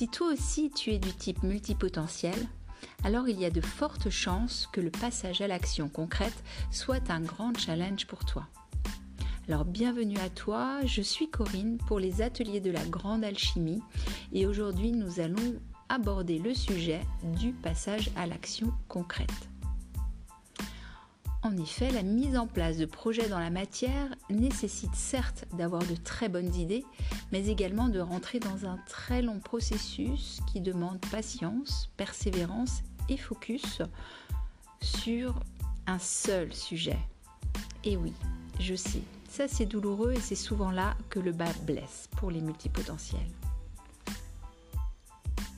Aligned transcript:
Si 0.00 0.08
toi 0.08 0.28
aussi 0.28 0.70
tu 0.70 0.92
es 0.92 0.98
du 0.98 1.12
type 1.12 1.42
multipotentiel, 1.42 2.48
alors 3.04 3.28
il 3.28 3.38
y 3.38 3.44
a 3.44 3.50
de 3.50 3.60
fortes 3.60 4.08
chances 4.08 4.66
que 4.72 4.80
le 4.80 4.90
passage 4.90 5.42
à 5.42 5.46
l'action 5.46 5.90
concrète 5.90 6.42
soit 6.70 7.10
un 7.10 7.20
grand 7.20 7.52
challenge 7.58 8.06
pour 8.06 8.24
toi. 8.24 8.46
Alors 9.46 9.66
bienvenue 9.66 10.16
à 10.16 10.30
toi, 10.30 10.80
je 10.86 11.02
suis 11.02 11.28
Corinne 11.28 11.76
pour 11.86 11.98
les 11.98 12.22
ateliers 12.22 12.60
de 12.60 12.70
la 12.70 12.82
grande 12.86 13.24
alchimie 13.24 13.82
et 14.32 14.46
aujourd'hui 14.46 14.92
nous 14.92 15.20
allons 15.20 15.60
aborder 15.90 16.38
le 16.38 16.54
sujet 16.54 17.02
du 17.38 17.52
passage 17.52 18.10
à 18.16 18.24
l'action 18.24 18.72
concrète. 18.88 19.49
En 21.42 21.56
effet, 21.56 21.90
la 21.90 22.02
mise 22.02 22.36
en 22.36 22.46
place 22.46 22.76
de 22.76 22.84
projets 22.84 23.28
dans 23.28 23.38
la 23.38 23.48
matière 23.48 24.14
nécessite 24.28 24.94
certes 24.94 25.46
d'avoir 25.56 25.82
de 25.82 25.94
très 25.94 26.28
bonnes 26.28 26.54
idées, 26.54 26.84
mais 27.32 27.48
également 27.48 27.88
de 27.88 27.98
rentrer 27.98 28.40
dans 28.40 28.66
un 28.66 28.78
très 28.86 29.22
long 29.22 29.40
processus 29.40 30.40
qui 30.52 30.60
demande 30.60 31.00
patience, 31.10 31.88
persévérance 31.96 32.82
et 33.08 33.16
focus 33.16 33.80
sur 34.82 35.40
un 35.86 35.98
seul 35.98 36.52
sujet. 36.52 36.98
Et 37.84 37.96
oui, 37.96 38.12
je 38.58 38.74
sais, 38.74 39.02
ça 39.30 39.48
c'est 39.48 39.64
douloureux 39.64 40.12
et 40.12 40.20
c'est 40.20 40.34
souvent 40.34 40.70
là 40.70 40.94
que 41.08 41.20
le 41.20 41.32
bas 41.32 41.52
blesse 41.66 42.10
pour 42.18 42.30
les 42.30 42.42
multipotentiels. 42.42 43.20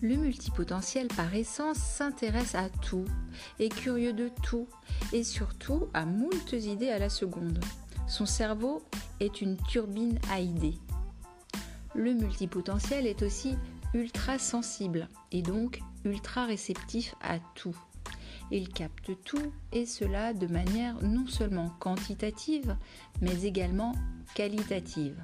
Le 0.03 0.17
multipotentiel 0.17 1.07
par 1.07 1.33
essence 1.33 1.79
s'intéresse 1.79 2.57
à 2.57 2.69
tout, 2.69 3.05
est 3.61 3.73
curieux 3.73 4.13
de 4.13 4.29
tout 4.43 4.67
et 5.13 5.23
surtout 5.23 5.87
a 5.95 6.05
moultes 6.05 6.55
idées 6.55 6.89
à 6.89 6.99
la 6.99 7.09
seconde. 7.09 7.61
Son 8.09 8.27
cerveau 8.27 8.83
est 9.21 9.41
une 9.41 9.57
turbine 9.57 10.19
à 10.29 10.41
idées. 10.41 10.75
Le 11.95 12.15
multipotentiel 12.15 13.07
est 13.07 13.23
aussi 13.23 13.55
ultra 13.95 14.41
sensible 14.41 15.09
et 15.31 15.41
donc 15.41 15.81
ultra 16.05 16.47
réceptif 16.47 17.15
à 17.23 17.39
tout. 17.55 17.77
Il 18.51 18.71
capte 18.71 19.13
tout 19.25 19.53
et 19.71 19.87
cela 19.87 20.35
de 20.35 20.49
manière 20.49 21.01
non 21.01 21.29
seulement 21.29 21.69
quantitative 21.79 22.77
mais 23.21 23.45
également 23.45 23.95
qualitative. 24.35 25.17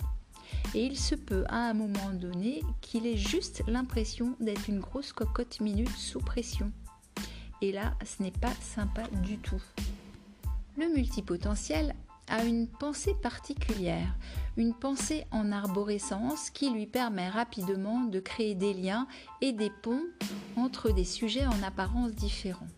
Et 0.74 0.84
il 0.84 0.98
se 0.98 1.14
peut 1.14 1.44
à 1.48 1.68
un 1.68 1.74
moment 1.74 2.12
donné 2.12 2.62
qu'il 2.80 3.06
ait 3.06 3.16
juste 3.16 3.62
l'impression 3.66 4.34
d'être 4.40 4.68
une 4.68 4.80
grosse 4.80 5.12
cocotte 5.12 5.60
minute 5.60 5.96
sous 5.96 6.20
pression. 6.20 6.70
Et 7.62 7.72
là, 7.72 7.94
ce 8.04 8.22
n'est 8.22 8.30
pas 8.30 8.52
sympa 8.60 9.02
du 9.22 9.38
tout. 9.38 9.62
Le 10.76 10.88
multipotentiel 10.94 11.94
a 12.28 12.44
une 12.44 12.68
pensée 12.68 13.14
particulière, 13.14 14.14
une 14.56 14.74
pensée 14.74 15.24
en 15.30 15.50
arborescence 15.50 16.50
qui 16.50 16.70
lui 16.70 16.86
permet 16.86 17.28
rapidement 17.28 18.04
de 18.04 18.20
créer 18.20 18.54
des 18.54 18.74
liens 18.74 19.06
et 19.40 19.52
des 19.52 19.70
ponts 19.82 20.04
entre 20.56 20.90
des 20.92 21.04
sujets 21.04 21.46
en 21.46 21.62
apparence 21.62 22.12
différents. 22.12 22.68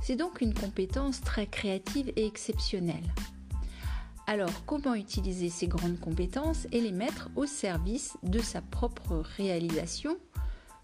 C'est 0.00 0.16
donc 0.16 0.40
une 0.40 0.54
compétence 0.54 1.20
très 1.20 1.46
créative 1.46 2.12
et 2.16 2.26
exceptionnelle. 2.26 3.14
Alors, 4.26 4.64
comment 4.66 4.94
utiliser 4.94 5.50
ces 5.50 5.66
grandes 5.66 5.98
compétences 5.98 6.66
et 6.72 6.80
les 6.80 6.92
mettre 6.92 7.28
au 7.36 7.46
service 7.46 8.16
de 8.22 8.38
sa 8.38 8.62
propre 8.62 9.22
réalisation, 9.36 10.16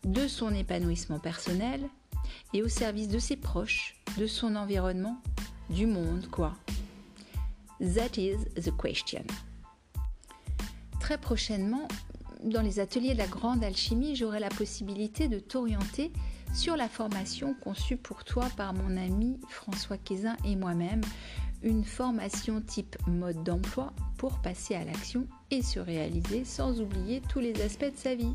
de 0.05 0.27
son 0.27 0.53
épanouissement 0.55 1.19
personnel 1.19 1.89
et 2.53 2.62
au 2.62 2.69
service 2.69 3.09
de 3.09 3.19
ses 3.19 3.36
proches, 3.36 3.97
de 4.19 4.27
son 4.27 4.56
environnement, 4.56 5.22
du 5.70 5.86
monde, 5.86 6.28
quoi? 6.31 6.55
That 7.81 8.19
is 8.20 8.39
the 8.61 8.77
question. 8.77 9.25
Très 11.00 11.19
prochainement, 11.19 11.86
dans 12.42 12.62
les 12.62 12.81
ateliers 12.81 13.12
de 13.12 13.19
la 13.19 13.27
grande 13.27 13.62
alchimie, 13.62 14.16
j'aurai 14.16 14.41
la 14.41 14.48
possibilité 14.48 15.28
de 15.28 15.38
t'orienter 15.38 16.12
sur 16.54 16.77
la 16.77 16.88
formation 16.88 17.54
conçue 17.54 17.97
pour 17.97 18.25
toi 18.25 18.48
par 18.56 18.75
mon 18.75 18.97
ami 18.97 19.38
François 19.48 19.98
Quézin 19.98 20.37
et 20.44 20.56
moi-même, 20.56 21.03
une 21.63 21.85
formation 21.85 22.61
type 22.61 22.97
mode 23.07 23.43
d'emploi 23.43 23.93
pour 24.17 24.41
passer 24.41 24.75
à 24.75 24.85
l'action 24.85 25.27
et 25.51 25.63
se 25.63 25.81
réaliser 25.81 26.45
sans 26.45 26.81
oublier 26.81 27.23
tous 27.29 27.41
les 27.41 27.61
aspects 27.63 27.93
de 27.93 27.97
sa 27.97 28.15
vie. 28.15 28.35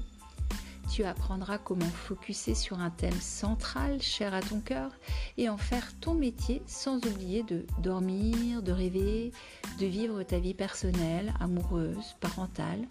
Tu 0.92 1.04
apprendras 1.06 1.58
comment 1.58 1.86
focuser 1.86 2.54
sur 2.54 2.80
un 2.80 2.90
thème 2.90 3.20
central 3.20 4.02
cher 4.02 4.34
à 4.34 4.42
ton 4.42 4.60
cœur 4.60 4.92
et 5.38 5.50
en 5.50 5.58
faire 5.58 5.88
ton 6.00 6.14
métier 6.14 6.62
sans 6.68 6.98
oublier 6.98 7.44
de 7.44 7.66
dormir, 7.80 8.62
de 8.62 8.72
rêver, 8.72 9.32
de 9.80 9.86
vivre 9.86 10.22
ta 10.24 10.40
vie 10.40 10.54
personnelle, 10.54 11.34
amoureuse, 11.40 12.16
parentale, 12.20 12.86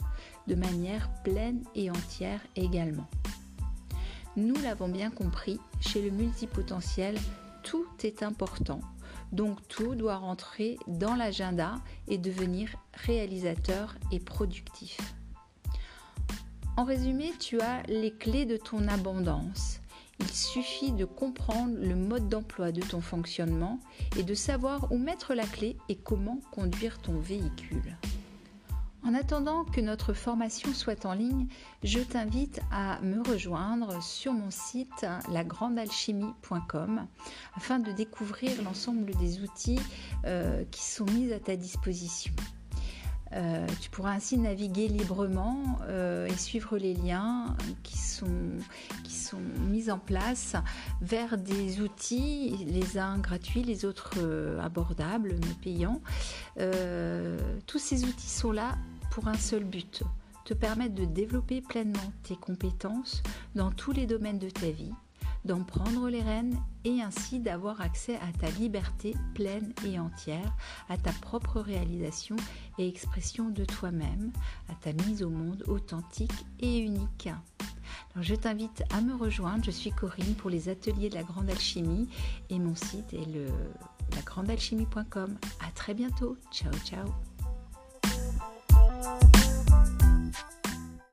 de 0.48 0.54
manière 0.54 1.10
pleine 1.22 1.62
et 1.74 1.90
entière 1.90 2.40
également. 2.56 3.08
Nous 4.36 4.56
l'avons 4.62 4.88
bien 4.88 5.10
compris, 5.10 5.60
chez 5.80 6.00
le 6.00 6.10
multipotentiel, 6.10 7.18
tout 7.62 7.86
est 8.02 8.22
important 8.22 8.80
donc 9.32 9.66
tout 9.66 9.94
doit 9.94 10.16
rentrer 10.16 10.78
dans 10.86 11.14
l'agenda 11.14 11.76
et 12.06 12.18
devenir 12.18 12.68
réalisateur 12.92 13.96
et 14.12 14.20
productif. 14.20 14.98
En 16.76 16.84
résumé, 16.84 17.32
tu 17.38 17.60
as 17.60 17.82
les 17.88 18.12
clés 18.12 18.46
de 18.46 18.56
ton 18.56 18.88
abondance. 18.88 19.80
Il 20.20 20.28
suffit 20.28 20.92
de 20.92 21.04
comprendre 21.04 21.76
le 21.80 21.96
mode 21.96 22.28
d'emploi 22.28 22.72
de 22.72 22.82
ton 22.82 23.00
fonctionnement 23.00 23.80
et 24.18 24.22
de 24.22 24.34
savoir 24.34 24.92
où 24.92 24.98
mettre 24.98 25.34
la 25.34 25.44
clé 25.44 25.76
et 25.88 25.96
comment 25.96 26.38
conduire 26.52 26.98
ton 27.00 27.18
véhicule. 27.18 27.96
En 29.04 29.14
attendant 29.14 29.64
que 29.64 29.80
notre 29.80 30.12
formation 30.12 30.72
soit 30.72 31.06
en 31.06 31.14
ligne, 31.14 31.48
je 31.82 31.98
t'invite 31.98 32.60
à 32.70 33.00
me 33.00 33.20
rejoindre 33.20 34.00
sur 34.00 34.32
mon 34.32 34.50
site 34.50 35.06
lagrandalchimie.com 35.28 37.06
afin 37.56 37.80
de 37.80 37.90
découvrir 37.90 38.62
l'ensemble 38.62 39.12
des 39.16 39.40
outils 39.40 39.80
euh, 40.24 40.64
qui 40.70 40.82
sont 40.82 41.06
mis 41.06 41.32
à 41.32 41.40
ta 41.40 41.56
disposition. 41.56 42.32
Euh, 43.34 43.66
tu 43.80 43.90
pourras 43.90 44.12
ainsi 44.12 44.36
naviguer 44.38 44.88
librement 44.88 45.78
euh, 45.82 46.26
et 46.26 46.36
suivre 46.36 46.76
les 46.76 46.94
liens 46.94 47.56
qui 47.82 47.96
sont, 47.96 48.26
qui 49.04 49.14
sont 49.14 49.40
mis 49.68 49.90
en 49.90 49.98
place 49.98 50.54
vers 51.00 51.38
des 51.38 51.80
outils, 51.80 52.56
les 52.66 52.98
uns 52.98 53.18
gratuits, 53.18 53.62
les 53.62 53.84
autres 53.84 54.18
abordables, 54.60 55.36
mais 55.40 55.54
payants. 55.62 56.00
tous 57.66 57.78
ces 57.78 58.04
outils 58.04 58.28
sont 58.30 58.52
là 58.52 58.76
pour 59.10 59.28
un 59.28 59.34
seul 59.34 59.64
but, 59.64 60.02
te 60.44 60.54
permettre 60.54 60.94
de 60.94 61.04
développer 61.04 61.60
pleinement 61.60 62.12
tes 62.22 62.36
compétences 62.36 63.22
dans 63.54 63.70
tous 63.70 63.92
les 63.92 64.06
domaines 64.06 64.38
de 64.38 64.50
ta 64.50 64.70
vie, 64.70 64.92
d'en 65.44 65.62
prendre 65.64 66.08
les 66.08 66.22
rênes 66.22 66.56
et 66.84 67.02
ainsi 67.02 67.40
d'avoir 67.40 67.80
accès 67.80 68.16
à 68.16 68.32
ta 68.38 68.50
liberté 68.50 69.14
pleine 69.34 69.72
et 69.86 69.98
entière, 69.98 70.56
à 70.88 70.96
ta 70.96 71.12
propre 71.12 71.60
réalisation 71.60 72.36
et 72.78 72.88
expression 72.88 73.50
de 73.50 73.64
toi-même, 73.64 74.32
à 74.68 74.74
ta 74.74 74.92
mise 75.04 75.22
au 75.22 75.30
monde 75.30 75.64
authentique 75.66 76.46
et 76.60 76.78
unique. 76.78 77.28
Je 78.20 78.34
t'invite 78.34 78.84
à 78.92 79.00
me 79.00 79.14
rejoindre, 79.14 79.64
je 79.64 79.70
suis 79.70 79.90
Corinne 79.90 80.34
pour 80.34 80.50
les 80.50 80.68
ateliers 80.68 81.08
de 81.08 81.14
la 81.14 81.22
grande 81.22 81.50
alchimie 81.50 82.08
et 82.50 82.58
mon 82.58 82.74
site 82.74 83.14
est 83.14 83.30
le 83.32 83.46
lagrandealchimie.com. 84.14 85.38
À 85.66 85.70
très 85.72 85.94
bientôt. 85.94 86.36
Ciao 86.50 86.72
ciao. 86.84 87.06